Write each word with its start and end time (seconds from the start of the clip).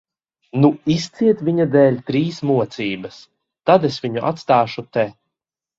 Nu, 0.61 0.69
izciet 0.93 1.43
viņa 1.51 1.67
dēļ 1.77 2.01
trīs 2.09 2.41
mocības, 2.53 3.21
tad 3.71 3.87
es 3.93 4.05
viņu 4.09 4.29
atstāšu 4.33 4.91
te. 4.99 5.11